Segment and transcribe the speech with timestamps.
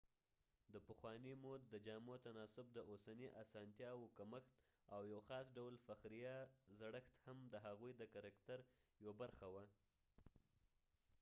[0.75, 4.51] دپخوانی مود د جامو تناسب ،د اوسنی اسانتیا و کمښت،
[4.93, 6.37] او یو خاص ډول فخریه
[6.79, 8.59] زړښت هم د هغوي د کرکتر
[9.03, 9.63] یوه برخه وه